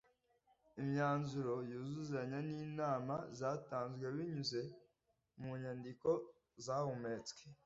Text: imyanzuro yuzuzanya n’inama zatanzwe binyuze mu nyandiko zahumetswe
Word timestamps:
imyanzuro 0.81 1.53
yuzuzanya 1.71 2.37
n’inama 2.47 3.15
zatanzwe 3.39 4.05
binyuze 4.15 4.61
mu 5.41 5.49
nyandiko 5.61 6.09
zahumetswe 6.65 7.41